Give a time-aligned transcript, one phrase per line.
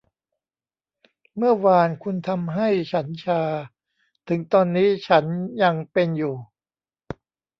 [1.35, 3.41] เมื่อวานคุณทำให้ฉันชา
[4.27, 5.25] ถึงตอนนี้ฉัน
[5.63, 6.35] ยังเป็นอยู่